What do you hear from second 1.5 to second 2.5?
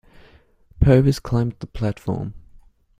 the platform.